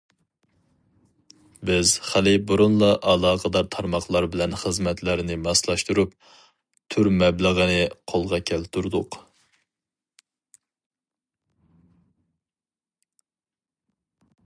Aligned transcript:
بىز 1.69 1.89
خېلى 2.11 2.31
بۇرۇنلا 2.51 2.87
ئالاقىدار 3.11 3.67
تارماقلار 3.75 4.25
بىلەن 4.35 4.55
خىزمەتلەرنى 4.61 5.35
ماسلاشتۇرۇپ، 5.43 6.15
تۈر 6.95 7.09
مەبلىغىنى 7.17 7.79
قولغا 8.13 8.39
كەلتۈردۇق. 8.51 9.19